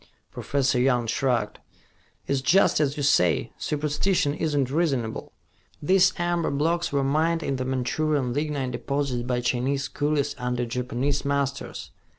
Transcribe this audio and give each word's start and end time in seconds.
Professor 0.31 0.79
Young 0.79 1.05
shrugged. 1.05 1.59
"It 2.25 2.31
is 2.31 2.41
just 2.41 2.79
as 2.79 2.97
you 2.97 3.03
say. 3.03 3.51
Superstition 3.59 4.33
is 4.33 4.55
not 4.55 4.71
reasonable. 4.71 5.31
These 5.79 6.13
amber 6.17 6.49
blocks 6.49 6.91
were 6.91 7.03
mined 7.03 7.43
in 7.43 7.57
the 7.57 7.65
Manchurian 7.65 8.33
lignite 8.33 8.71
deposits 8.71 9.21
by 9.21 9.41
Chinese 9.41 9.87
coolies 9.87 10.33
under 10.39 10.65
Japanese 10.65 11.23
masters. 11.23 11.91